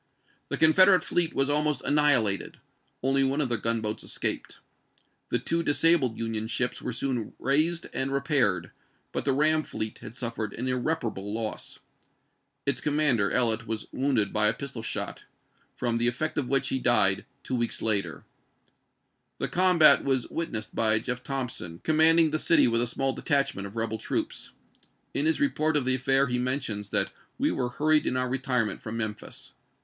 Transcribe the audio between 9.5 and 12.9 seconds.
fleet had suffered an irreparable loss. Its